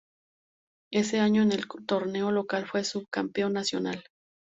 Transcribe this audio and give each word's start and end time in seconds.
Ese 0.91 1.19
año 1.19 1.43
en 1.43 1.51
el 1.51 1.67
torneo 1.85 2.31
local 2.31 2.65
fue 2.65 2.83
subcampeón 2.83 3.53
nacional. 3.53 4.03